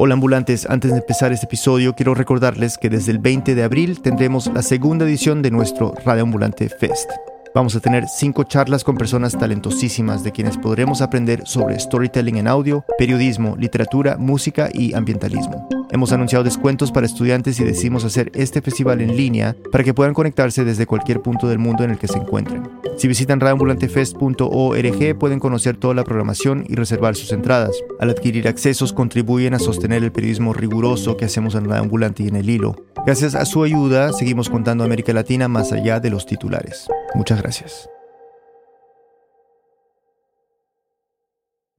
[0.00, 4.00] Hola ambulantes, antes de empezar este episodio quiero recordarles que desde el 20 de abril
[4.00, 7.10] tendremos la segunda edición de nuestro Radio Ambulante Fest.
[7.58, 12.46] Vamos a tener cinco charlas con personas talentosísimas de quienes podremos aprender sobre storytelling en
[12.46, 15.68] audio, periodismo, literatura, música y ambientalismo.
[15.90, 20.14] Hemos anunciado descuentos para estudiantes y decidimos hacer este festival en línea para que puedan
[20.14, 22.62] conectarse desde cualquier punto del mundo en el que se encuentren.
[22.96, 27.72] Si visitan radioambulantefest.org pueden conocer toda la programación y reservar sus entradas.
[27.98, 32.28] Al adquirir accesos contribuyen a sostener el periodismo riguroso que hacemos en Radio Ambulante y
[32.28, 32.76] en el hilo.
[33.08, 36.88] Gracias a su ayuda seguimos contando América Latina más allá de los titulares.
[37.14, 37.88] Muchas gracias.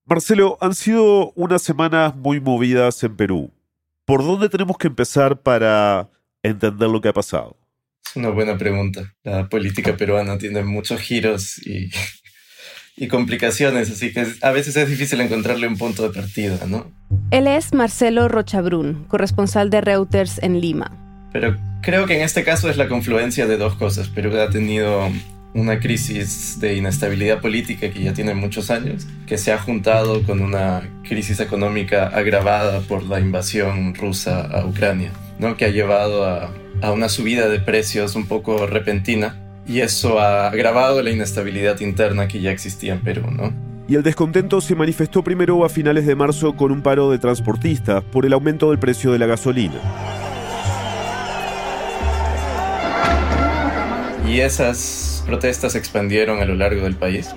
[0.05, 3.51] Marcelo, han sido unas semanas muy movidas en Perú.
[4.05, 6.09] ¿Por dónde tenemos que empezar para
[6.41, 7.55] entender lo que ha pasado?
[8.03, 9.13] Es una buena pregunta.
[9.23, 11.91] La política peruana tiene muchos giros y,
[12.97, 16.91] y complicaciones, así que a veces es difícil encontrarle un punto de partida, ¿no?
[17.29, 21.05] Él es Marcelo Rochabrún, corresponsal de Reuters en Lima.
[21.31, 24.07] Pero creo que en este caso es la confluencia de dos cosas.
[24.09, 25.09] Perú ha tenido
[25.53, 30.41] una crisis de inestabilidad política que ya tiene muchos años, que se ha juntado con
[30.41, 35.57] una crisis económica agravada por la invasión rusa a Ucrania, ¿no?
[35.57, 39.37] que ha llevado a, a una subida de precios un poco repentina
[39.67, 43.23] y eso ha agravado la inestabilidad interna que ya existía en Perú.
[43.31, 43.53] ¿no?
[43.87, 48.03] Y el descontento se manifestó primero a finales de marzo con un paro de transportistas
[48.03, 49.79] por el aumento del precio de la gasolina.
[54.29, 57.29] Y esas protestas se expandieron a lo largo del país.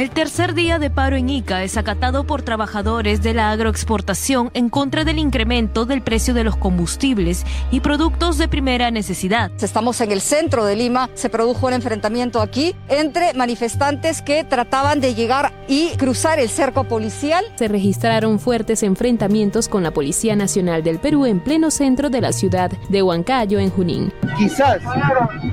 [0.00, 4.70] El tercer día de paro en Ica es acatado por trabajadores de la agroexportación en
[4.70, 9.50] contra del incremento del precio de los combustibles y productos de primera necesidad.
[9.60, 15.02] Estamos en el centro de Lima, se produjo un enfrentamiento aquí entre manifestantes que trataban
[15.02, 17.44] de llegar y cruzar el cerco policial.
[17.56, 22.32] Se registraron fuertes enfrentamientos con la Policía Nacional del Perú en pleno centro de la
[22.32, 24.10] ciudad de Huancayo, en Junín.
[24.38, 24.80] Quizás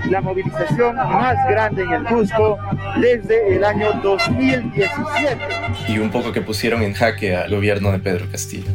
[0.09, 2.57] la movilización más grande en el Cusco
[3.01, 3.91] desde el año
[4.37, 5.37] 2017.
[5.89, 8.69] Y un poco que pusieron en jaque al gobierno de Pedro Castillo.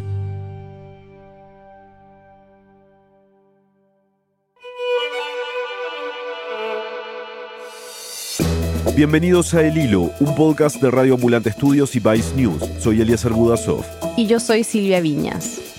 [8.95, 12.62] Bienvenidos a El Hilo, un podcast de Radio Ambulante Estudios y Vice News.
[12.79, 13.84] Soy Elías Budasov.
[14.17, 15.72] Y yo soy Silvia Viñas.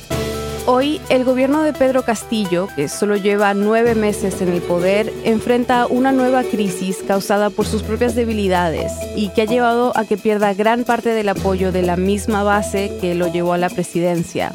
[0.66, 5.88] Hoy el gobierno de Pedro Castillo, que solo lleva nueve meses en el poder, enfrenta
[5.88, 10.54] una nueva crisis causada por sus propias debilidades y que ha llevado a que pierda
[10.54, 14.54] gran parte del apoyo de la misma base que lo llevó a la presidencia.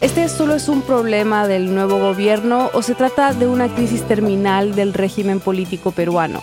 [0.00, 4.74] ¿Este solo es un problema del nuevo gobierno o se trata de una crisis terminal
[4.74, 6.42] del régimen político peruano?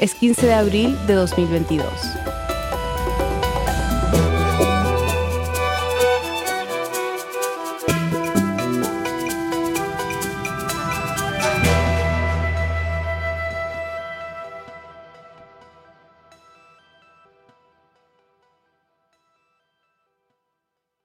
[0.00, 1.84] Es 15 de abril de 2022.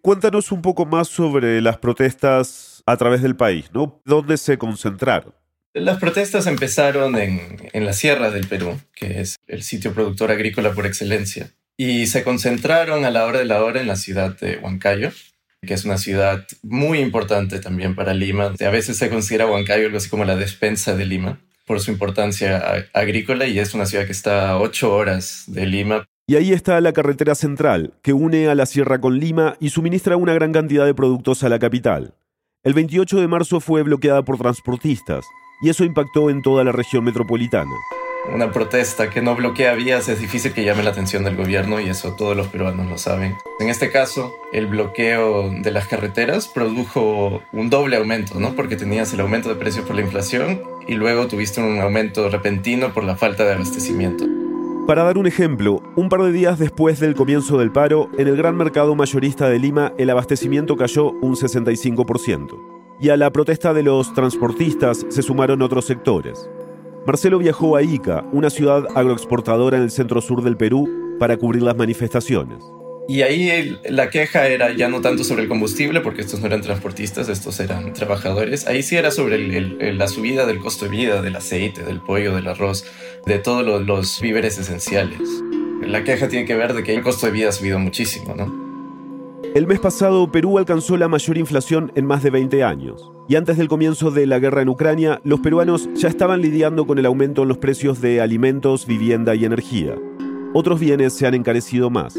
[0.06, 4.04] Cuéntanos un poco más sobre las protestas a través del país, ¿no?
[4.06, 5.34] ¿Dónde se concentraron?
[5.74, 10.74] Las protestas empezaron en, en la Sierra del Perú, que es el sitio productor agrícola
[10.74, 14.60] por excelencia, y se concentraron a la hora de la hora en la ciudad de
[14.60, 15.10] Huancayo,
[15.66, 18.54] que es una ciudad muy importante también para Lima.
[18.64, 22.90] A veces se considera Huancayo algo así como la despensa de Lima por su importancia
[22.94, 26.08] agrícola y es una ciudad que está a ocho horas de Lima.
[26.28, 30.18] Y ahí está la carretera central, que une a la sierra con Lima y suministra
[30.18, 32.16] una gran cantidad de productos a la capital.
[32.63, 35.24] El 28 de marzo fue bloqueada por transportistas,
[35.62, 37.75] y eso impactó en toda la región metropolitana.
[38.34, 41.90] Una protesta que no bloquea vías es difícil que llame la atención del gobierno y
[41.90, 43.36] eso todos los peruanos lo saben.
[43.59, 48.56] En este caso, el bloqueo de las carreteras produjo un doble aumento, ¿no?
[48.56, 52.96] Porque tenías el aumento de precios por la inflación y luego tuviste un aumento repentino
[52.96, 54.25] por la falta de abastecimiento.
[54.88, 58.38] Para dar un ejemplo, un par de días después del comienzo del paro, en el
[58.38, 62.95] gran mercado mayorista de Lima el abastecimiento cayó un 65%.
[63.00, 66.48] Y a la protesta de los transportistas se sumaron otros sectores.
[67.07, 70.88] Marcelo viajó a Ica, una ciudad agroexportadora en el centro sur del Perú,
[71.18, 72.63] para cubrir las manifestaciones.
[73.07, 76.62] Y ahí la queja era ya no tanto sobre el combustible, porque estos no eran
[76.62, 78.66] transportistas, estos eran trabajadores.
[78.66, 79.38] Ahí sí era sobre
[79.94, 82.84] la subida del costo de vida, del aceite, del pollo, del arroz,
[83.25, 85.19] de todos los víveres esenciales.
[85.81, 88.66] La queja tiene que ver de que el costo de vida ha subido muchísimo, ¿no?
[89.54, 93.12] El mes pasado, Perú alcanzó la mayor inflación en más de 20 años.
[93.30, 97.00] Y antes del comienzo de la guerra en Ucrania, los peruanos ya estaban lidiando con
[97.00, 99.96] el aumento en los precios de alimentos, vivienda y energía.
[100.54, 102.18] Otros bienes se han encarecido más.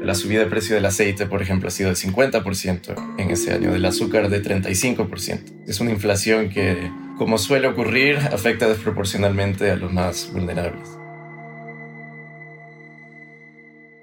[0.00, 3.72] La subida de precio del aceite, por ejemplo, ha sido de 50% en ese año,
[3.72, 5.64] del azúcar de 35%.
[5.66, 10.88] Es una inflación que, como suele ocurrir, afecta desproporcionalmente a los más vulnerables.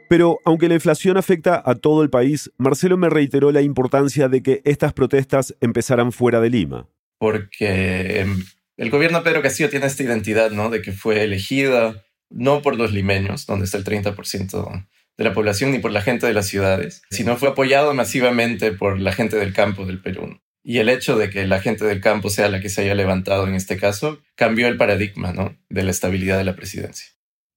[0.09, 4.43] Pero aunque la inflación afecta a todo el país, Marcelo me reiteró la importancia de
[4.43, 6.89] que estas protestas empezaran fuera de Lima.
[7.17, 8.43] Porque em,
[8.75, 10.69] el gobierno de Pedro Castillo tiene esta identidad, ¿no?
[10.69, 14.85] De que fue elegida no por los limeños, donde está el 30%
[15.17, 18.99] de la población, ni por la gente de las ciudades, sino fue apoyado masivamente por
[18.99, 20.39] la gente del campo del Perú.
[20.63, 23.47] Y el hecho de que la gente del campo sea la que se haya levantado
[23.47, 25.55] en este caso cambió el paradigma ¿no?
[25.69, 27.07] de la estabilidad de la presidencia.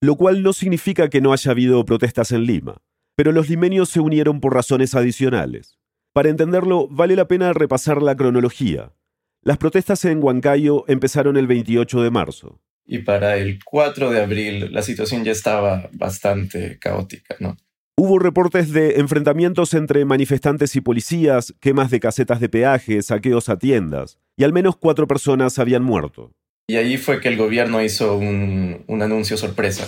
[0.00, 2.82] Lo cual no significa que no haya habido protestas en Lima,
[3.16, 5.78] pero los limeños se unieron por razones adicionales.
[6.12, 8.92] Para entenderlo, vale la pena repasar la cronología.
[9.42, 14.72] Las protestas en Huancayo empezaron el 28 de marzo y para el 4 de abril
[14.72, 17.56] la situación ya estaba bastante caótica, ¿no?
[17.96, 23.58] Hubo reportes de enfrentamientos entre manifestantes y policías, quemas de casetas de peaje, saqueos a
[23.58, 26.32] tiendas, y al menos cuatro personas habían muerto.
[26.68, 29.86] Y ahí fue que el gobierno hizo un, un anuncio sorpresa.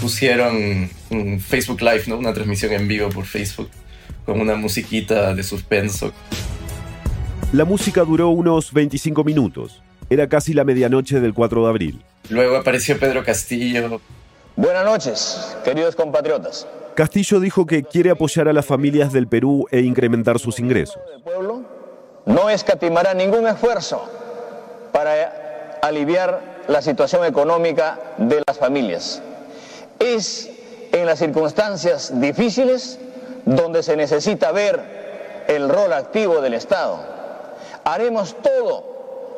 [0.00, 2.18] Pusieron un Facebook Live, ¿no?
[2.18, 3.70] una transmisión en vivo por Facebook,
[4.26, 6.12] con una musiquita de suspenso.
[7.52, 9.82] La música duró unos 25 minutos.
[10.10, 12.04] Era casi la medianoche del 4 de abril.
[12.28, 14.00] Luego apareció Pedro Castillo.
[14.56, 16.66] Buenas noches, queridos compatriotas.
[16.94, 20.98] Castillo dijo que quiere apoyar a las familias del Perú e incrementar sus ingresos.
[21.14, 21.62] El pueblo
[22.26, 24.08] no escatimará ningún esfuerzo
[24.92, 29.22] para aliviar la situación económica de las familias.
[29.98, 30.50] Es
[30.92, 33.00] en las circunstancias difíciles
[33.44, 37.00] donde se necesita ver el rol activo del Estado.
[37.84, 38.93] Haremos todo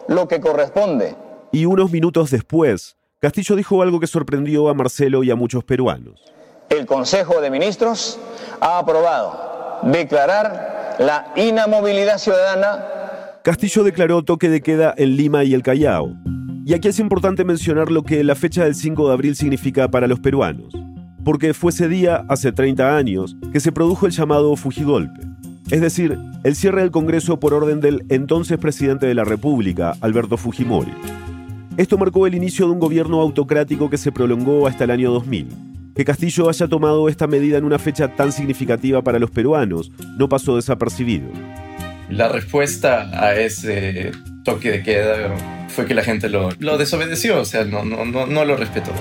[0.08, 1.16] lo que corresponde.
[1.52, 6.20] Y unos minutos después, Castillo dijo algo que sorprendió a Marcelo y a muchos peruanos.
[6.68, 8.18] El Consejo de Ministros
[8.60, 12.84] ha aprobado declarar la inamovilidad ciudadana.
[13.42, 16.12] Castillo declaró toque de queda en Lima y el Callao.
[16.64, 20.08] Y aquí es importante mencionar lo que la fecha del 5 de abril significa para
[20.08, 20.74] los peruanos.
[21.24, 25.25] Porque fue ese día, hace 30 años, que se produjo el llamado Fujigolpe
[25.70, 30.36] es decir, el cierre del Congreso por orden del entonces presidente de la República, Alberto
[30.36, 30.92] Fujimori.
[31.76, 35.48] Esto marcó el inicio de un gobierno autocrático que se prolongó hasta el año 2000.
[35.94, 40.28] Que Castillo haya tomado esta medida en una fecha tan significativa para los peruanos no
[40.28, 41.28] pasó desapercibido.
[42.08, 44.12] La respuesta a ese
[44.44, 45.34] toque de queda
[45.68, 46.48] fue que la gente lo,
[46.78, 48.92] desobedeció, o sea, no, lo respetó.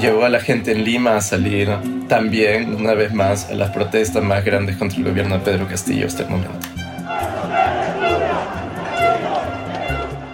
[0.00, 1.68] Llevó a la gente en Lima a salir
[2.08, 6.06] también, una vez más, a las protestas más grandes contra el gobierno de Pedro Castillo
[6.06, 6.58] hasta el momento.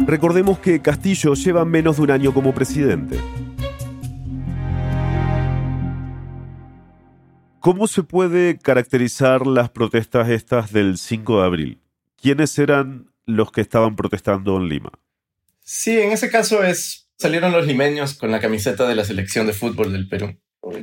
[0.07, 3.19] Recordemos que Castillo lleva menos de un año como presidente.
[7.61, 11.81] ¿Cómo se puede caracterizar las protestas estas del 5 de abril?
[12.21, 14.93] ¿Quiénes eran los que estaban protestando en Lima?
[15.61, 19.53] Sí, en ese caso es salieron los limeños con la camiseta de la selección de
[19.53, 20.37] fútbol del Perú,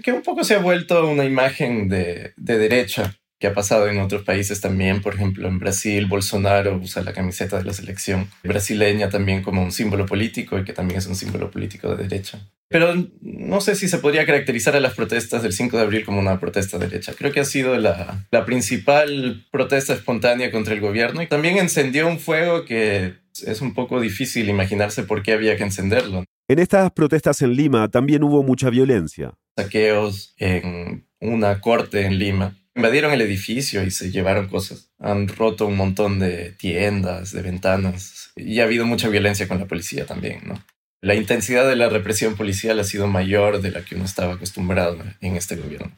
[0.04, 4.00] que un poco se ha vuelto una imagen de, de derecha que ha pasado en
[4.00, 9.10] otros países también, por ejemplo en Brasil, Bolsonaro usa la camiseta de la selección brasileña
[9.10, 12.39] también como un símbolo político y que también es un símbolo político de derecha.
[12.69, 16.19] Pero no sé si se podría caracterizar a las protestas del 5 de abril como
[16.19, 17.14] una protesta de derecha.
[17.18, 22.07] Creo que ha sido la, la principal protesta espontánea contra el gobierno y también encendió
[22.07, 26.24] un fuego que es un poco difícil imaginarse por qué había que encenderlo.
[26.48, 29.33] En estas protestas en Lima también hubo mucha violencia.
[29.57, 34.92] Saqueos en una corte en Lima invadieron el edificio y se llevaron cosas.
[35.00, 39.68] Han roto un montón de tiendas, de ventanas y ha habido mucha violencia con la
[39.68, 40.64] policía también, ¿no?
[41.04, 44.98] La intensidad de la represión policial ha sido mayor de la que uno estaba acostumbrado
[45.19, 45.92] en este gobierno.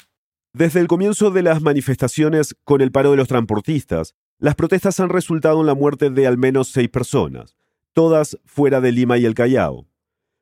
[0.56, 5.10] Desde el comienzo de las manifestaciones con el paro de los transportistas, las protestas han
[5.10, 7.56] resultado en la muerte de al menos seis personas,
[7.94, 9.88] todas fuera de Lima y el Callao.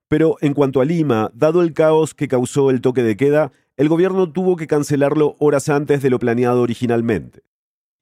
[0.08, 3.90] Pero en cuanto a Lima, dado el caos que causó el toque de queda, el
[3.90, 7.44] gobierno tuvo que cancelarlo horas antes de lo planeado originalmente.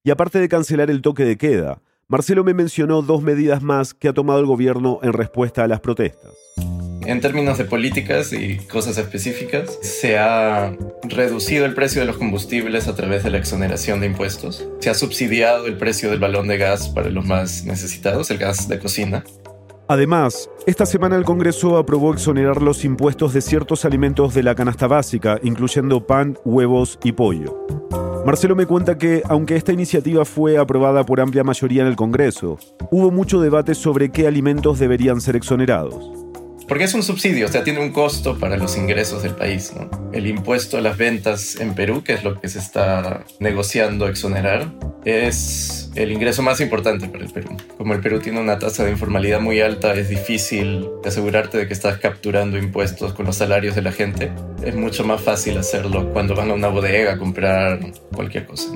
[0.04, 4.08] Y aparte de cancelar el toque de queda, Marcelo me mencionó dos medidas más que
[4.08, 6.32] ha tomado el gobierno en respuesta a las protestas.
[7.10, 12.88] En términos de políticas y cosas específicas, se ha reducido el precio de los combustibles
[12.88, 14.64] a través de la exoneración de impuestos.
[14.80, 18.68] Se ha subsidiado el precio del balón de gas para los más necesitados, el gas
[18.68, 19.24] de cocina.
[19.88, 24.86] Además, esta semana el Congreso aprobó exonerar los impuestos de ciertos alimentos de la canasta
[24.86, 27.66] básica, incluyendo pan, huevos y pollo.
[28.24, 32.60] Marcelo me cuenta que, aunque esta iniciativa fue aprobada por amplia mayoría en el Congreso,
[32.92, 36.30] hubo mucho debate sobre qué alimentos deberían ser exonerados.
[36.70, 39.74] Porque es un subsidio, o sea, tiene un costo para los ingresos del país.
[40.14, 44.72] El impuesto a las ventas en Perú, que es lo que se está negociando exonerar,
[45.04, 47.58] es el ingreso más importante para el Perú.
[47.76, 51.74] Como el Perú tiene una tasa de informalidad muy alta, es difícil asegurarte de que
[51.74, 54.32] estás capturando impuestos con los salarios de la gente.
[54.64, 57.80] Es mucho más fácil hacerlo cuando van a una bodega a comprar
[58.14, 58.70] cualquier cosa.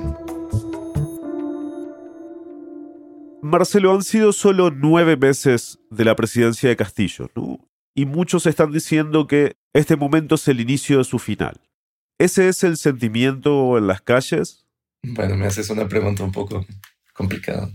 [3.40, 7.60] Marcelo, han sido solo nueve meses de la presidencia de Castillo, ¿no?
[7.94, 11.60] Y muchos están diciendo que este momento es el inicio de su final.
[12.18, 14.66] ¿Ese es el sentimiento en las calles?
[15.02, 16.66] Bueno, me haces una pregunta un poco
[17.12, 17.70] complicada.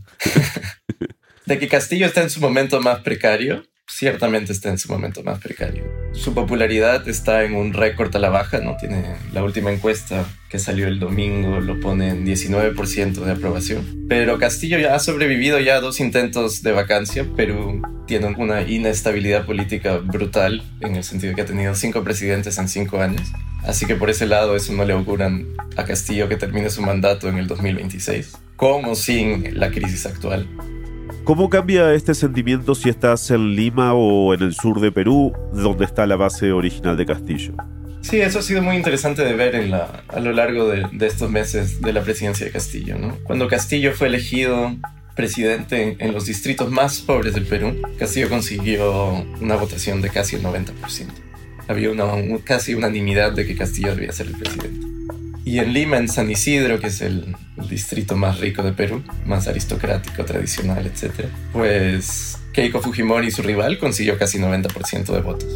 [1.45, 5.39] de que Castillo está en su momento más precario, ciertamente está en su momento más
[5.39, 5.83] precario.
[6.13, 8.77] Su popularidad está en un récord a la baja, ¿no?
[8.77, 14.05] Tiene la última encuesta que salió el domingo, lo pone en 19% de aprobación.
[14.07, 17.25] Pero Castillo ya ha sobrevivido ya a dos intentos de vacancia.
[17.35, 22.67] Perú tiene una inestabilidad política brutal, en el sentido que ha tenido cinco presidentes en
[22.67, 23.31] cinco años.
[23.63, 27.27] Así que por ese lado eso no le auguran a Castillo que termine su mandato
[27.27, 30.47] en el 2026, como sin la crisis actual.
[31.23, 35.85] ¿Cómo cambia este sentimiento si estás en Lima o en el sur de Perú, donde
[35.85, 37.53] está la base original de Castillo?
[38.01, 39.73] Sí, eso ha sido muy interesante de ver
[40.07, 42.95] a lo largo de, estos meses de la presidencia de Castillo.
[43.23, 44.75] Cuando Castillo fue elegido
[45.15, 50.43] presidente en, los distritos más pobres del Perú, Castillo consiguió una votación de casi el
[50.43, 50.71] 90%.
[51.67, 52.05] Había una,
[52.43, 54.88] casi unanimidad de que Castillo debía ser el presidente.
[55.49, 57.35] Y en Lima, en San Isidro, que es el,
[57.71, 64.15] distrito más rico de Perú, más aristocrático, tradicional, etc., pues Keiko Fujimori, su rival, consiguió
[64.19, 65.49] casi 90% de votos.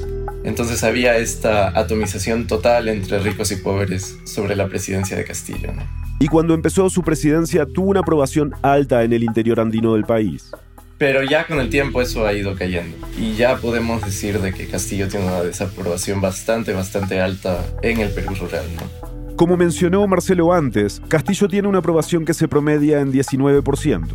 [0.43, 5.71] Entonces había esta atomización total entre ricos y pobres sobre la presidencia de Castillo.
[6.19, 10.49] Y cuando empezó su presidencia tuvo una aprobación alta en el interior andino del país.
[10.97, 12.97] Pero ya con el tiempo eso ha ido cayendo.
[13.15, 18.09] Y ya podemos decir de que Castillo tiene una desaprobación bastante, bastante alta en el
[18.09, 18.65] Perú rural.
[18.75, 19.12] ¿no?
[19.35, 24.07] Como mencionó Marcelo antes, Castillo tiene una aprobación que se promedia en 19%.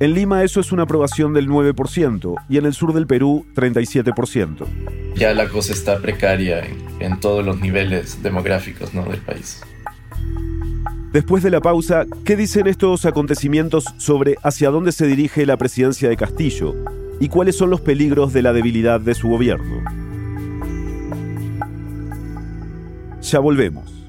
[0.00, 4.66] En Lima eso es una aprobación del 9% y en el sur del Perú 37%.
[5.14, 6.64] Ya la cosa está precaria
[6.98, 9.04] en, todos los niveles demográficos ¿no?
[9.04, 9.62] del país.
[11.12, 16.08] Después de la pausa, ¿qué dicen estos acontecimientos sobre hacia dónde se dirige la presidencia
[16.08, 16.74] de Castillo
[17.20, 19.84] y cuáles son los peligros de la debilidad de su gobierno?
[23.20, 24.01] Ya volvemos.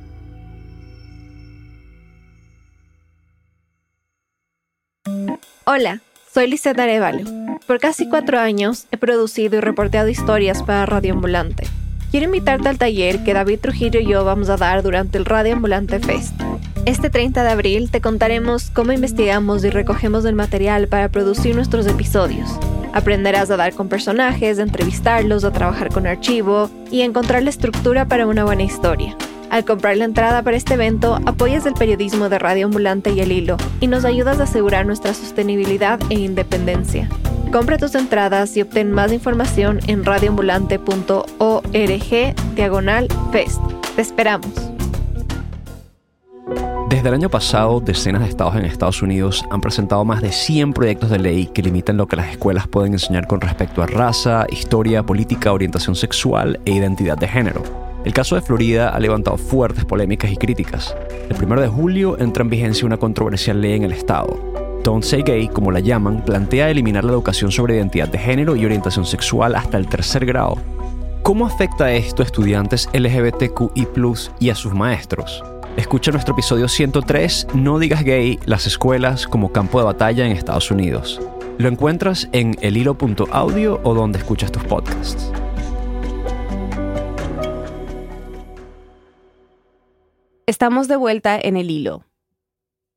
[5.65, 7.23] Hola, soy Lizeth Arevalo.
[7.65, 11.65] Por casi cuatro años he producido y reporteado historias para Radio Ambulante.
[12.11, 15.53] Quiero invitarte al taller que David Trujillo y yo vamos a dar durante el Radio
[15.53, 16.33] Ambulante Fest.
[16.85, 21.87] Este 30 de abril te contaremos cómo investigamos y recogemos el material para producir nuestros
[21.87, 22.49] episodios.
[22.91, 27.51] Aprenderás a dar con personajes, a entrevistarlos, a trabajar con archivo y a encontrar la
[27.51, 29.15] estructura para una buena historia.
[29.53, 33.31] Al comprar la entrada para este evento, apoyas el periodismo de Radio Ambulante y El
[33.31, 37.07] Hilo y nos ayudas a asegurar nuestra sostenibilidad e independencia.
[37.51, 43.61] Compra tus entradas y obtén más información en radioambulante.org diagonal fest.
[43.95, 44.49] Te esperamos.
[46.89, 50.73] Desde el año pasado, decenas de estados en Estados Unidos han presentado más de 100
[50.73, 54.47] proyectos de ley que limitan lo que las escuelas pueden enseñar con respecto a raza,
[54.49, 57.92] historia, política, orientación sexual e identidad de género.
[58.05, 60.95] El caso de Florida ha levantado fuertes polémicas y críticas.
[61.29, 64.37] El 1 de julio entra en vigencia una controversial ley en el estado.
[64.83, 68.65] Don't Say Gay, como la llaman, plantea eliminar la educación sobre identidad de género y
[68.65, 70.57] orientación sexual hasta el tercer grado.
[71.23, 73.87] ¿Cómo afecta esto a estudiantes LGBTQI
[74.41, 75.41] y a sus maestros?
[75.77, 80.69] Escucha nuestro episodio 103, No digas gay, las escuelas como campo de batalla en Estados
[80.69, 81.21] Unidos.
[81.57, 85.31] Lo encuentras en elhilo.audio o donde escuchas tus podcasts.
[90.45, 92.03] Estamos de vuelta en el hilo.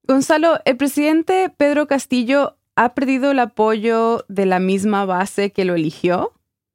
[0.03, 5.75] Gonzalo, el presidente Pedro Castillo ha perdido el apoyo de la misma base que lo
[5.75, 6.33] eligió.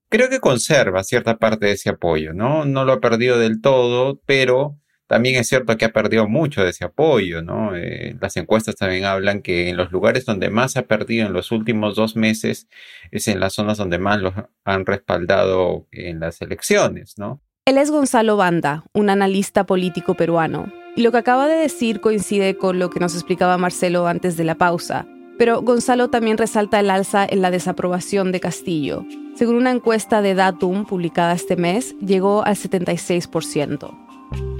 [0.09, 2.65] Creo que conserva cierta parte de ese apoyo, ¿no?
[2.65, 6.69] No lo ha perdido del todo, pero también es cierto que ha perdido mucho de
[6.69, 7.75] ese apoyo, ¿no?
[7.75, 11.51] Eh, las encuestas también hablan que en los lugares donde más ha perdido en los
[11.51, 12.69] últimos dos meses
[13.11, 17.41] es en las zonas donde más los han respaldado en las elecciones, ¿no?
[17.63, 20.65] Él es Gonzalo Banda, un analista político peruano.
[20.95, 24.43] Y lo que acaba de decir coincide con lo que nos explicaba Marcelo antes de
[24.43, 25.05] la pausa.
[25.37, 29.05] Pero Gonzalo también resalta el alza en la desaprobación de Castillo.
[29.35, 34.10] Según una encuesta de Datum publicada este mes, llegó al 76%.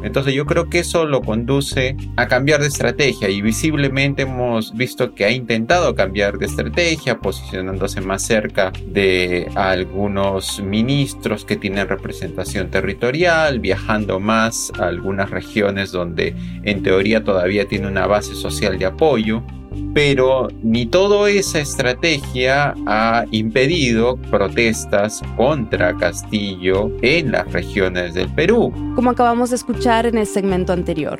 [0.03, 5.13] Entonces yo creo que eso lo conduce a cambiar de estrategia y visiblemente hemos visto
[5.13, 12.71] que ha intentado cambiar de estrategia, posicionándose más cerca de algunos ministros que tienen representación
[12.71, 18.85] territorial, viajando más a algunas regiones donde en teoría todavía tiene una base social de
[18.85, 19.43] apoyo
[19.93, 28.71] pero ni toda esa estrategia ha impedido protestas contra Castillo en las regiones del Perú.
[28.95, 31.19] Como acabamos de escuchar en el segmento anterior.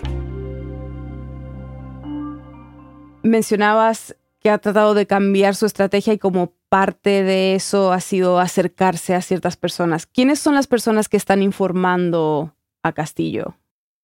[3.24, 8.39] Mencionabas que ha tratado de cambiar su estrategia y como parte de eso ha sido
[8.39, 10.08] acercarse a ciertas personas.
[10.08, 13.55] ¿Quiénes son las personas que están informando a Castillo?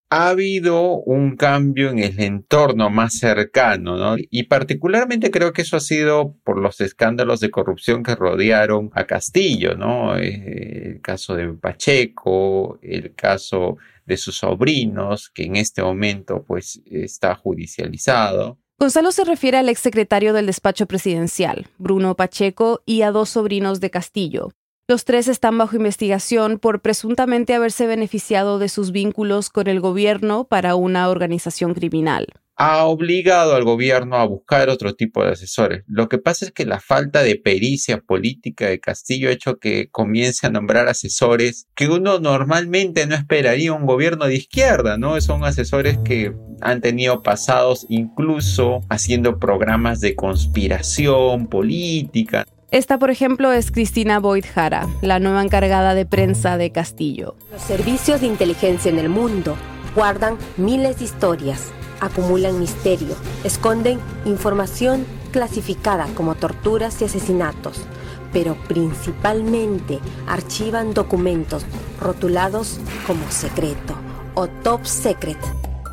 [0.09, 4.15] Ha habido un cambio en el entorno más cercano, ¿no?
[4.17, 9.05] Y particularmente creo que eso ha sido por los escándalos de corrupción que rodearon a
[9.05, 10.17] Castillo, ¿no?
[10.17, 16.81] Eh, el caso de Pacheco, el caso de sus sobrinos, que en este momento pues
[16.85, 18.57] está judicializado.
[18.79, 23.89] Gonzalo se refiere al exsecretario del despacho presidencial, Bruno Pacheco, y a dos sobrinos de
[23.89, 24.51] Castillo,
[24.87, 30.45] los tres están bajo investigación por presuntamente haberse beneficiado de sus vínculos con el gobierno
[30.45, 32.27] para una organización criminal.
[32.55, 35.83] Ha obligado al gobierno a buscar otro tipo de asesores.
[35.87, 39.89] Lo que pasa es que la falta de pericia política de Castillo ha hecho que
[39.91, 45.19] comience a nombrar asesores que uno normalmente no esperaría un gobierno de izquierda, ¿no?
[45.21, 52.45] Son asesores que han tenido pasados incluso haciendo programas de conspiración política.
[52.69, 57.37] Esta, por ejemplo, es Cristina Boyd Jara, la nueva encargada de prensa de Castillo.
[57.49, 59.55] Los servicios de inteligencia en el mundo
[59.95, 61.71] guardan miles de historias,
[62.01, 67.85] acumulan misterio, esconden información clasificada como torturas y asesinatos,
[68.33, 71.65] pero principalmente archivan documentos
[72.01, 73.95] rotulados como secreto
[74.35, 75.37] o top secret.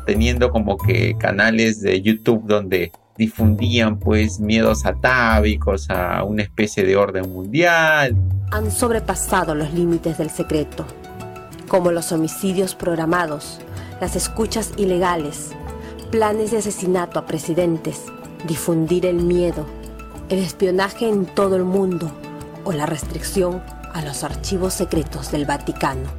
[0.05, 6.95] Teniendo como que canales de YouTube donde difundían pues miedos atávicos a una especie de
[6.95, 8.15] orden mundial.
[8.51, 10.85] Han sobrepasado los límites del secreto,
[11.67, 13.59] como los homicidios programados,
[14.01, 15.51] las escuchas ilegales,
[16.11, 18.03] planes de asesinato a presidentes,
[18.47, 19.65] difundir el miedo,
[20.29, 22.11] el espionaje en todo el mundo
[22.63, 23.61] o la restricción
[23.93, 26.09] a los archivos secretos del Vaticano.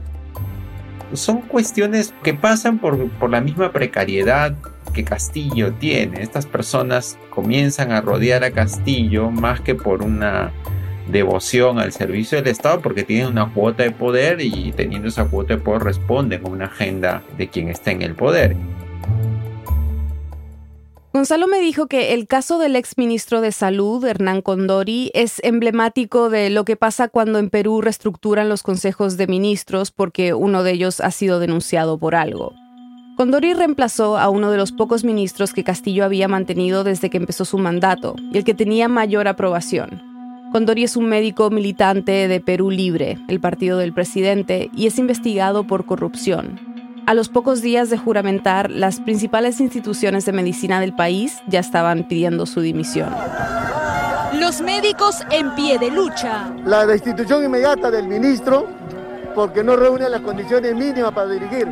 [1.12, 4.56] Son cuestiones que pasan por, por la misma precariedad
[4.96, 6.22] que Castillo tiene.
[6.22, 10.52] Estas personas comienzan a rodear a Castillo más que por una
[11.12, 15.54] devoción al servicio del Estado porque tienen una cuota de poder y teniendo esa cuota
[15.54, 18.56] de poder responden a una agenda de quien está en el poder.
[21.12, 26.30] Gonzalo me dijo que el caso del ex ministro de Salud, Hernán Condori, es emblemático
[26.30, 30.72] de lo que pasa cuando en Perú reestructuran los consejos de ministros porque uno de
[30.72, 32.54] ellos ha sido denunciado por algo.
[33.16, 37.46] Condori reemplazó a uno de los pocos ministros que Castillo había mantenido desde que empezó
[37.46, 40.02] su mandato y el que tenía mayor aprobación.
[40.52, 45.66] Condori es un médico militante de Perú Libre, el partido del presidente, y es investigado
[45.66, 46.60] por corrupción.
[47.06, 52.06] A los pocos días de juramentar, las principales instituciones de medicina del país ya estaban
[52.08, 53.14] pidiendo su dimisión.
[54.34, 56.52] Los médicos en pie de lucha.
[56.66, 58.66] La destitución inmediata del ministro
[59.34, 61.66] porque no reúne las condiciones mínimas para dirigir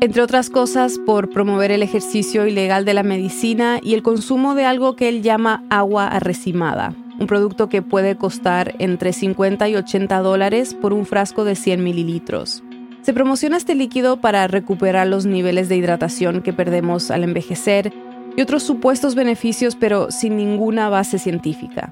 [0.00, 4.64] entre otras cosas por promover el ejercicio ilegal de la medicina y el consumo de
[4.64, 10.18] algo que él llama agua arrecimada, un producto que puede costar entre 50 y 80
[10.20, 12.62] dólares por un frasco de 100 mililitros.
[13.02, 17.92] Se promociona este líquido para recuperar los niveles de hidratación que perdemos al envejecer
[18.36, 21.90] y otros supuestos beneficios, pero sin ninguna base científica.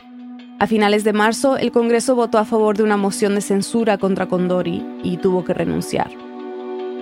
[0.58, 4.26] A finales de marzo, el Congreso votó a favor de una moción de censura contra
[4.26, 6.27] Condori y tuvo que renunciar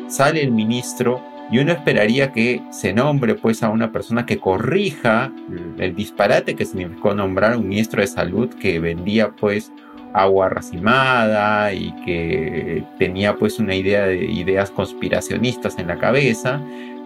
[0.08, 5.32] sale el ministro y uno esperaría que se nombre pues a una persona que corrija
[5.78, 9.72] el disparate que significó nombrar un ministro de salud que vendía pues
[10.12, 16.60] agua racimada y que tenía pues una idea de ideas conspiracionistas en la cabeza,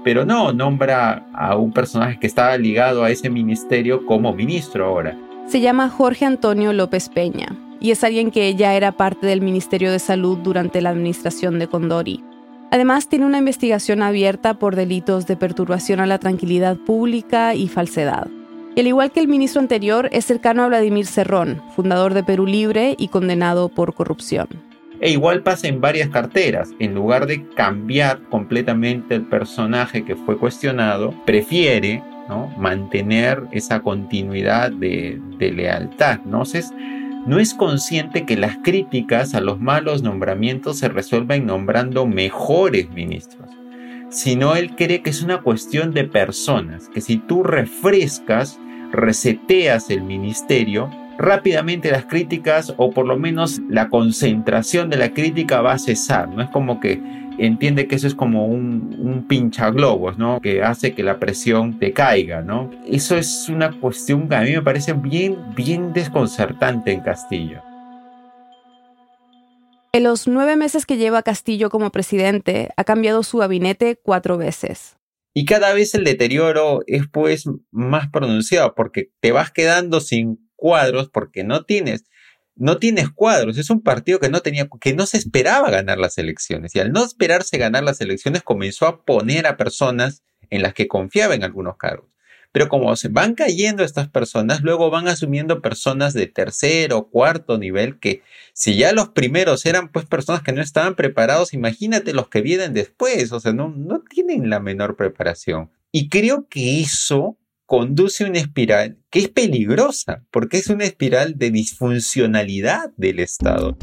[0.05, 5.17] pero no, nombra a un personaje que estaba ligado a ese ministerio como ministro ahora.
[5.49, 7.49] Se llama Jorge Antonio López Peña
[7.81, 11.67] y es alguien que ya era parte del Ministerio de Salud durante la administración de
[11.67, 12.23] Condori.
[12.71, 18.29] Además, tiene una investigación abierta por delitos de perturbación a la tranquilidad pública y falsedad.
[18.77, 22.47] Y al igual que el ministro anterior, es cercano a Vladimir Cerrón, fundador de Perú
[22.47, 24.49] Libre y condenado por corrupción.
[25.01, 26.71] E igual pasa en varias carteras.
[26.79, 32.53] En lugar de cambiar completamente el personaje que fue cuestionado, prefiere ¿no?
[32.57, 36.21] mantener esa continuidad de, lealtad.
[36.21, 36.45] ¿no?
[36.45, 36.71] Entonces,
[37.27, 43.49] no es consciente que las críticas a los malos nombramientos se resuelven nombrando mejores ministros.
[44.11, 48.59] sino él cree que es una cuestión de personas, que si tú refrescas,
[48.91, 55.61] reseteas el ministerio, rápidamente las críticas o por lo menos la concentración de la crítica
[55.61, 57.01] va a cesar, no es como que
[57.41, 60.41] entiende que eso es como un, un pinchaglobos, ¿no?
[60.41, 62.71] Que hace que la presión decaiga, ¿no?
[62.87, 67.63] Eso es una cuestión que a mí me parece bien, bien desconcertante en Castillo.
[69.93, 74.97] En los nueve meses que lleva Castillo como presidente, ha cambiado su gabinete cuatro veces.
[75.35, 81.09] Y cada vez el deterioro es pues más pronunciado porque te vas quedando sin cuadros
[81.09, 82.05] porque no tienes
[82.57, 83.59] no tienes cuadros.
[83.59, 86.75] Es un partido que no tenía, que no se esperaba ganar las elecciones.
[86.75, 90.89] Y al no esperarse ganar las elecciones, comenzó a poner a personas en las que
[90.89, 92.11] confiaba en algunos cargos.
[92.53, 97.59] Pero como se van cayendo estas personas, luego van asumiendo personas de tercero o cuarto
[97.59, 102.29] nivel que si ya los primeros eran pues personas que no estaban preparados, imagínate los
[102.29, 105.71] que vienen después, o sea, no, no tienen la menor preparación.
[105.93, 107.37] Y creo que eso
[107.71, 113.79] conduce una espiral que es peligrosa, porque es una espiral de disfuncionalidad del Estado.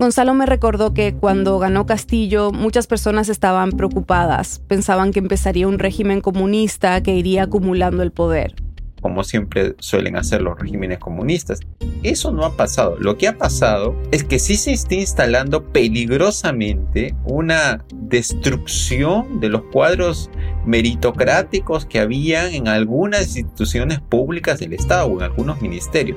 [0.00, 5.78] Gonzalo me recordó que cuando ganó Castillo muchas personas estaban preocupadas, pensaban que empezaría un
[5.78, 8.56] régimen comunista que iría acumulando el poder
[9.04, 11.60] como siempre suelen hacer los regímenes comunistas.
[12.02, 12.96] Eso no ha pasado.
[12.98, 19.60] Lo que ha pasado es que sí se está instalando peligrosamente una destrucción de los
[19.64, 20.30] cuadros
[20.64, 26.16] meritocráticos que habían en algunas instituciones públicas del Estado o en algunos ministerios.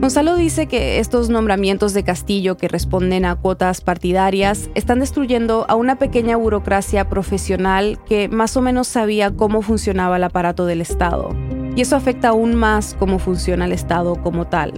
[0.00, 5.76] Gonzalo dice que estos nombramientos de Castillo que responden a cuotas partidarias están destruyendo a
[5.76, 11.30] una pequeña burocracia profesional que más o menos sabía cómo funcionaba el aparato del Estado.
[11.78, 14.72] Y eso afecta aún más cómo funciona el Estado como tal.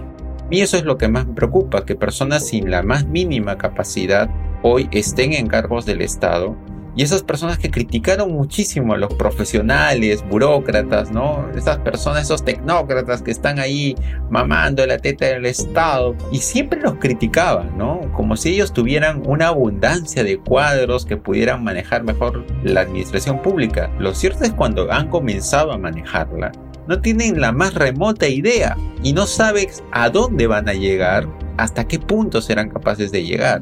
[0.51, 4.29] Y eso es lo que más me preocupa, que personas sin la más mínima capacidad
[4.61, 6.55] hoy estén en cargos del Estado
[6.95, 11.49] y esas personas que criticaron muchísimo a los profesionales, burócratas, ¿no?
[11.55, 13.95] Esas personas, esos tecnócratas que están ahí
[14.29, 18.01] mamando la teta del Estado y siempre los criticaban, ¿no?
[18.13, 23.89] Como si ellos tuvieran una abundancia de cuadros que pudieran manejar mejor la administración pública.
[23.97, 26.51] Lo cierto es cuando han comenzado a manejarla,
[26.87, 31.87] no tienen la más remota idea y no sabes a dónde van a llegar, hasta
[31.87, 33.61] qué punto serán capaces de llegar.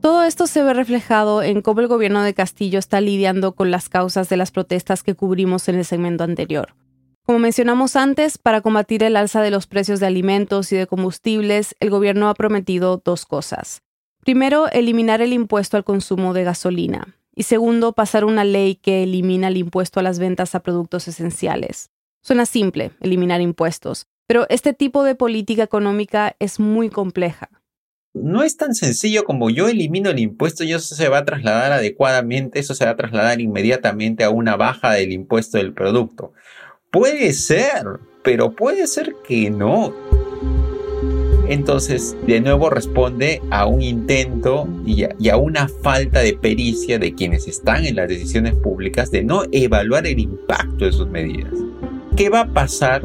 [0.00, 3.90] Todo esto se ve reflejado en cómo el gobierno de Castillo está lidiando con las
[3.90, 6.74] causas de las protestas que cubrimos en el segmento anterior.
[7.26, 11.76] Como mencionamos antes, para combatir el alza de los precios de alimentos y de combustibles,
[11.80, 13.82] el gobierno ha prometido dos cosas.
[14.24, 17.19] Primero, eliminar el impuesto al consumo de gasolina.
[17.40, 21.88] Y segundo, pasar una ley que elimina el impuesto a las ventas a productos esenciales.
[22.20, 27.48] Suena simple, eliminar impuestos, pero este tipo de política económica es muy compleja
[28.12, 31.70] no es tan sencillo como yo elimino el impuesto y eso se va a trasladar
[31.70, 36.32] adecuadamente, eso se va a trasladar inmediatamente a una baja del impuesto del producto.
[36.90, 37.84] Puede ser,
[38.24, 39.94] pero puede ser que no.
[41.50, 47.48] Entonces, de nuevo responde a un intento y a, una falta de pericia de quienes
[47.48, 51.52] están en las decisiones públicas de no evaluar el impacto de sus medidas.
[52.16, 53.02] ¿Qué va a pasar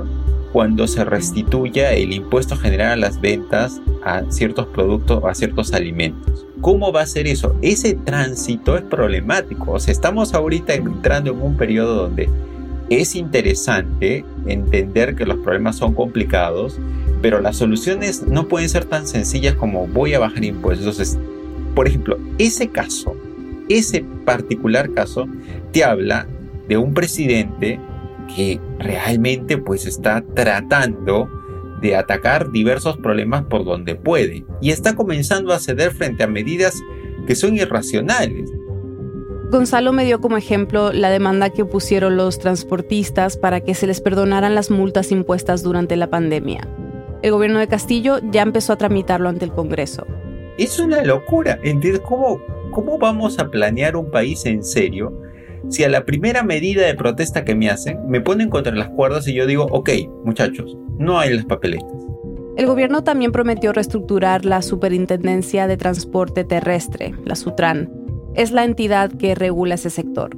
[0.54, 5.74] cuando se restituya el impuesto general a las ventas a ciertos productos o a ciertos
[5.74, 6.46] alimentos.
[6.62, 7.58] ¿Cómo va a ser eso?
[7.62, 9.74] Ese tránsito es problemático.
[9.74, 12.30] O sea, estamos ahorita entrando en un periodo donde
[12.90, 16.80] es interesante entender que los problemas son complicados,
[17.22, 20.86] pero las soluciones no pueden ser tan sencillas como voy a bajar impuestos.
[20.86, 21.18] Entonces,
[21.74, 23.16] por ejemplo, ese caso,
[23.70, 25.28] ese particular caso,
[25.72, 26.28] te habla
[26.68, 27.80] de un presidente
[28.36, 31.30] que realmente pues está tratando
[31.82, 36.76] de atacar diversos problemas por donde puede y está comenzando a ceder frente a medidas
[37.28, 38.52] que son irracionales.
[39.56, 44.02] Gonzalo me dio como ejemplo la demanda que pusieron los transportistas para que se les
[44.02, 46.68] perdonaran las multas impuestas durante la pandemia.
[47.22, 50.06] El gobierno de Castillo ya empezó a tramitarlo ante el Congreso.
[50.58, 51.58] Es una locura.
[52.04, 52.42] ¿Cómo,
[52.72, 55.18] cómo vamos a planear un país en serio
[55.70, 59.26] si a la primera medida de protesta que me hacen me ponen contra las cuerdas
[59.30, 59.90] y yo digo, ok,
[60.26, 61.88] muchachos, no hay las papeletas?
[62.58, 68.05] El gobierno también prometió reestructurar la Superintendencia de Transporte Terrestre, la SUTRAN.
[68.36, 70.36] Es la entidad que regula ese sector.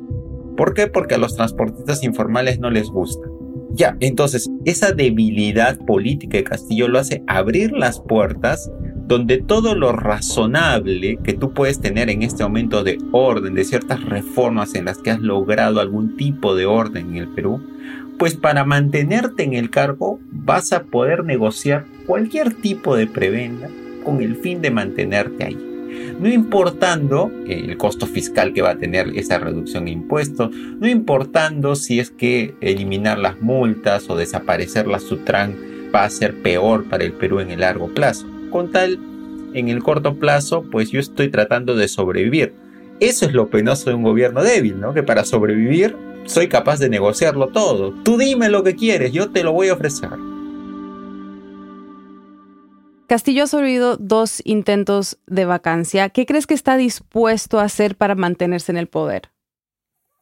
[0.56, 0.88] ¿Por qué?
[0.88, 3.28] Porque a los transportistas informales no les gusta.
[3.72, 8.72] Ya, entonces, esa debilidad política de Castillo lo hace abrir las puertas
[9.08, 14.04] donde todo lo razonable que tú puedes tener en este momento de orden, de ciertas
[14.04, 17.62] reformas en las que has logrado algún tipo de orden en el Perú,
[18.20, 23.70] pues para mantenerte en el cargo vas a poder negociar cualquier tipo de prebenda
[24.04, 25.67] con el fin de mantenerte ahí.
[26.20, 31.76] No importando el costo fiscal que va a tener esa reducción de impuestos, no importando
[31.76, 35.56] si es que eliminar las multas o desaparecer la Sutran
[35.94, 38.28] va a ser peor para el Perú en el largo plazo.
[38.50, 39.00] Con tal,
[39.54, 42.54] en el corto plazo, pues yo estoy tratando de sobrevivir.
[43.00, 44.94] Eso es lo penoso de un gobierno débil, ¿no?
[44.94, 47.94] Que para sobrevivir soy capaz de negociarlo todo.
[48.04, 50.10] Tú dime lo que quieres, yo te lo voy a ofrecer.
[53.08, 56.10] Castillo ha sobrevivido dos intentos de vacancia.
[56.10, 59.32] ¿Qué crees que está dispuesto a hacer para mantenerse en el poder?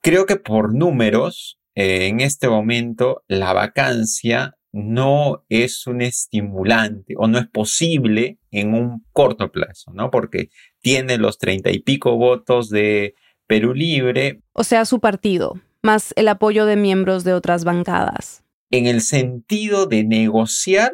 [0.02, 7.28] Creo que por números, eh, en este momento, la vacancia no es un estimulante o
[7.28, 10.12] no es posible en un corto plazo, ¿no?
[10.12, 10.50] Porque
[10.82, 13.16] tiene los treinta y pico votos de
[13.48, 14.42] Perú Libre.
[14.54, 18.44] O sea, su partido, más el apoyo de miembros de otras bancadas.
[18.70, 20.92] En el sentido de negociar,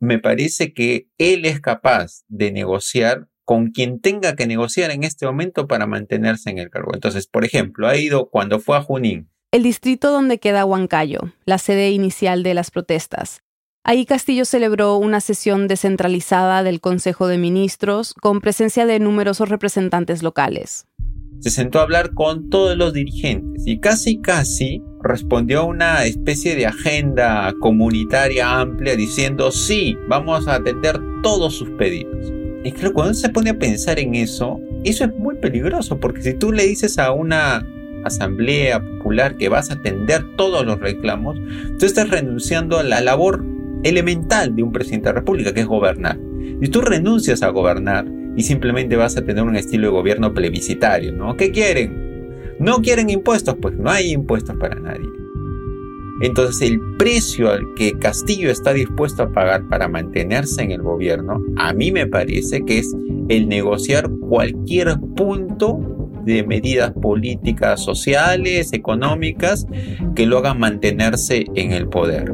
[0.00, 5.26] me parece que él es capaz de negociar con quien tenga que negociar en este
[5.26, 6.92] momento para mantenerse en el cargo.
[6.94, 9.28] Entonces, por ejemplo, ha ido cuando fue a Junín.
[9.52, 13.42] El distrito donde queda Huancayo, la sede inicial de las protestas.
[13.82, 20.22] Ahí Castillo celebró una sesión descentralizada del Consejo de Ministros con presencia de numerosos representantes
[20.22, 20.86] locales
[21.40, 26.54] se sentó a hablar con todos los dirigentes y casi casi respondió a una especie
[26.56, 32.32] de agenda comunitaria amplia diciendo sí, vamos a atender todos sus pedidos.
[32.64, 36.34] Y claro, cuando se pone a pensar en eso, eso es muy peligroso porque si
[36.34, 37.66] tú le dices a una
[38.04, 41.38] asamblea popular que vas a atender todos los reclamos,
[41.78, 43.44] tú estás renunciando a la labor
[43.82, 46.18] elemental de un presidente de la República, que es gobernar.
[46.60, 51.12] Y tú renuncias a gobernar y simplemente vas a tener un estilo de gobierno plebiscitario,
[51.12, 51.36] ¿no?
[51.36, 52.09] ¿Qué quieren?
[52.58, 53.56] ¿No quieren impuestos?
[53.60, 55.08] Pues no hay impuestos para nadie.
[56.22, 61.40] Entonces el precio al que Castillo está dispuesto a pagar para mantenerse en el gobierno,
[61.56, 62.94] a mí me parece que es
[63.28, 65.78] el negociar cualquier punto
[66.24, 69.66] de medidas políticas, sociales, económicas,
[70.14, 72.32] que lo hagan mantenerse en el poder.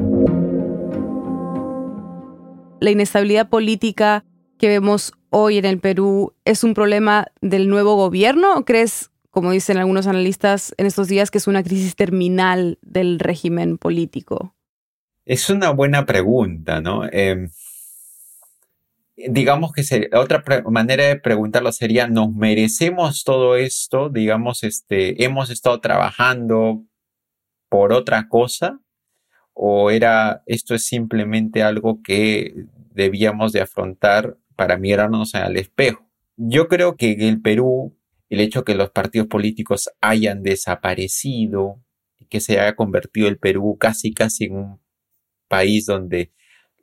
[2.81, 4.25] La inestabilidad política
[4.59, 9.51] que vemos hoy en el Perú es un problema del nuevo gobierno o crees, como
[9.51, 14.55] dicen algunos analistas en estos días, que es una crisis terminal del régimen político?
[15.27, 17.05] Es una buena pregunta, ¿no?
[17.13, 17.51] Em,
[19.15, 24.09] digamos que otra manera de preguntarlo sería, ¿nos merecemos todo esto?
[24.09, 26.83] Digamos, este, ¿hemos estado trabajando
[27.69, 28.81] por otra cosa?
[29.53, 32.55] ¿O era, esto es simplemente algo que
[32.95, 36.09] debíamos de afrontar para mirarnos al espejo.
[36.39, 37.95] Yo creo que el Perú,
[38.29, 41.83] el hecho que los partidos políticos hayan desaparecido,
[42.29, 44.81] que se haya convertido el Perú casi casi en un
[45.49, 46.33] país donde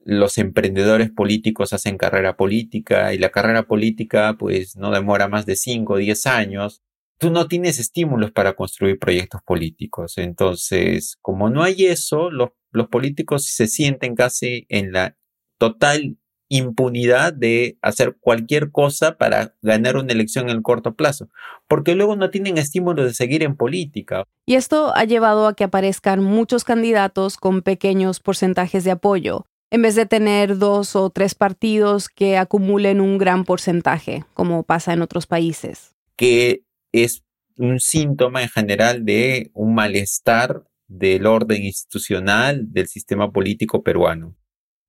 [0.05, 5.55] los emprendedores políticos hacen carrera política y la carrera política pues no demora más de
[5.55, 6.81] 5 o 10 años.
[7.17, 10.17] Tú no tienes estímulos para construir proyectos políticos.
[10.17, 15.17] Entonces, como no hay eso, los, los políticos se sienten casi en la
[15.57, 16.17] total
[16.55, 21.29] impunidad de hacer cualquier cosa para ganar una elección en el corto plazo,
[21.67, 24.23] porque luego no tienen estímulo de seguir en política.
[24.45, 29.81] Y esto ha llevado a que aparezcan muchos candidatos con pequeños porcentajes de apoyo, en
[29.81, 35.01] vez de tener dos o tres partidos que acumulen un gran porcentaje, como pasa en
[35.01, 35.95] otros países.
[36.15, 36.61] Que
[36.91, 37.23] es
[37.57, 44.35] un síntoma en general de un malestar del orden institucional del sistema político peruano.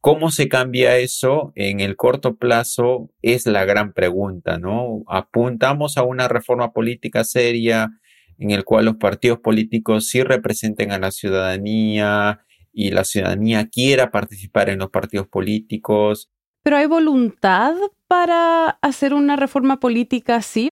[0.05, 3.09] ¿Cómo se cambia eso en el corto plazo?
[3.23, 5.03] Es la gran pregunta, ¿no?
[5.07, 7.89] Apuntamos a una reforma política seria
[8.37, 14.11] en el cual los partidos políticos sí representen a la ciudadanía y la ciudadanía quiera
[14.11, 16.31] participar en los partidos políticos.
[16.63, 17.73] ¿Pero hay voluntad
[18.07, 20.69] para hacer una reforma política así?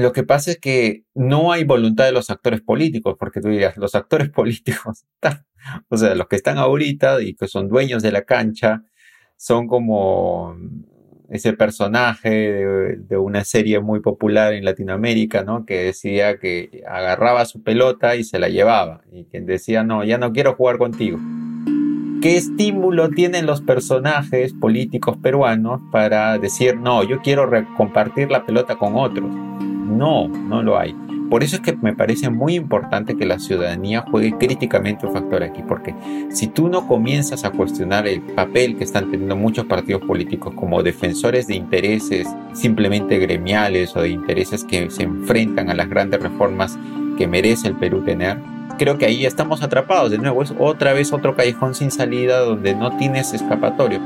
[0.00, 3.76] Lo que pasa es que no hay voluntad de los actores políticos, porque tú dirías,
[3.76, 5.04] los actores políticos,
[5.88, 8.82] o sea, los que están ahorita y que son dueños de la cancha,
[9.36, 10.56] son como
[11.30, 12.30] ese personaje
[13.08, 15.64] de, una serie muy popular en Latinoamérica, ¿no?
[15.64, 20.18] Que decía que agarraba su pelota y se la llevaba, y que decía, no, ya
[20.18, 21.18] no quiero jugar contigo.
[22.20, 28.76] ¿Qué estímulo tienen los personajes políticos peruanos para decir, no, yo quiero compartir la pelota
[28.76, 29.30] con otros?
[29.84, 30.94] No, no lo hay.
[31.30, 35.42] Por eso es que me parece muy importante que la ciudadanía juegue críticamente un factor
[35.42, 35.94] aquí, porque
[36.30, 40.82] si tú no comienzas a cuestionar el papel que están teniendo muchos partidos políticos como
[40.82, 46.78] defensores de intereses simplemente gremiales o de intereses que se enfrentan a las grandes reformas
[47.16, 48.38] que merece el Perú tener,
[48.78, 50.42] creo que ahí estamos atrapados de nuevo.
[50.42, 54.00] Es otra vez otro callejón sin salida donde no tienes escapatorio.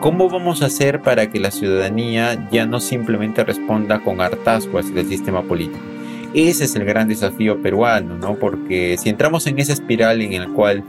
[0.00, 4.98] ¿Cómo vamos a hacer para que la ciudadanía ya no simplemente responda con hartazgo hacia
[4.98, 5.84] el sistema político?
[6.32, 8.36] Ese es el gran desafío peruano, ¿no?
[8.36, 10.84] Porque si entramos en esa espiral en la cual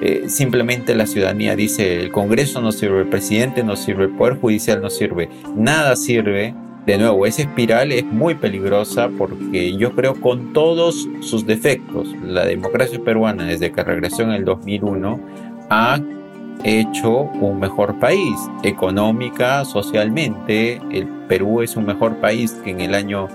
[0.00, 4.38] eh, simplemente la ciudadanía dice el Congreso no sirve, el presidente no sirve, el Poder
[4.38, 6.54] Judicial no sirve, nada sirve,
[6.86, 12.44] de nuevo, esa espiral es muy peligrosa porque yo creo con todos sus defectos, la
[12.44, 15.18] democracia peruana desde que regresó en el 2001
[15.70, 15.98] ha
[16.62, 20.80] hecho un mejor país económica, socialmente.
[20.90, 23.28] El Perú es un mejor país que en el año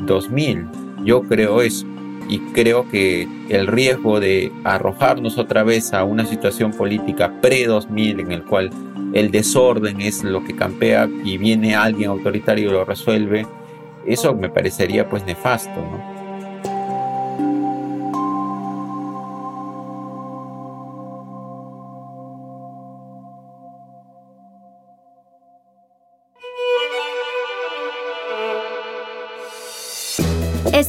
[0.00, 0.66] 2000.
[1.04, 1.86] Yo creo eso.
[2.28, 8.32] Y creo que el riesgo de arrojarnos otra vez a una situación política pre-2000 en
[8.32, 8.70] el cual
[9.12, 13.46] el desorden es lo que campea y viene alguien autoritario y lo resuelve,
[14.06, 16.13] eso me parecería pues nefasto, ¿no?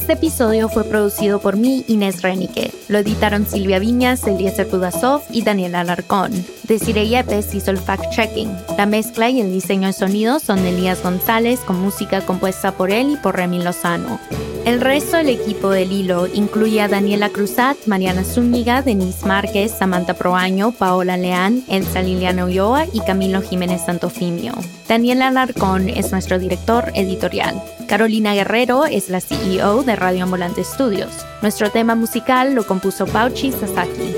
[0.06, 2.70] Este episodio fue producido por mí, Inés Renique.
[2.86, 6.30] Lo editaron Silvia Viñas, Eliezer Kudasov y Daniela Alarcón.
[6.62, 8.56] Desiree Yepes hizo el fact-checking.
[8.78, 12.92] La mezcla y el diseño de sonido son de Elías González, con música compuesta por
[12.92, 14.20] él y por Remy Lozano.
[14.64, 20.14] El resto del equipo del hilo incluye a Daniela Cruzat, Mariana Zúñiga, Denise Márquez, Samantha
[20.14, 24.52] Proaño, Paola Leán, Elsa Liliana Ulloa y Camilo Jiménez Santofimio.
[24.88, 27.60] Daniela Alarcón es nuestro director editorial.
[27.86, 31.26] Carolina Guerrero es la CEO de Radio Ambulante Studios.
[31.42, 34.14] Nuestro tema musical lo compuso Pauchi Sasaki.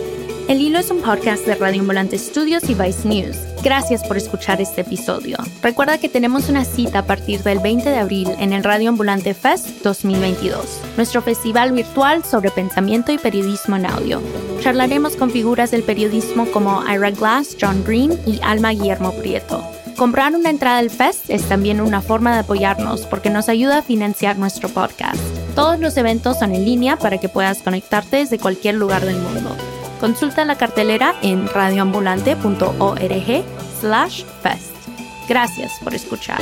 [0.49, 3.37] El Hilo es un podcast de Radio Ambulante Studios y Vice News.
[3.63, 5.37] Gracias por escuchar este episodio.
[5.63, 9.35] Recuerda que tenemos una cita a partir del 20 de abril en el Radio Ambulante
[9.35, 14.23] Fest 2022, nuestro festival virtual sobre pensamiento y periodismo en audio.
[14.63, 19.63] Charlaremos con figuras del periodismo como Ira Glass, John Green y Alma Guillermo Prieto.
[19.99, 23.83] Comprar una entrada al Fest es también una forma de apoyarnos porque nos ayuda a
[23.83, 25.38] financiar nuestro podcast.
[25.59, 29.57] Todos los eventos son en línea para que puedas conectarte desde cualquier lugar del mundo.
[29.99, 33.45] Consulta la cartelera en radioambulante.org
[33.81, 34.71] slash fest.
[35.29, 36.39] Gracias por escuchar.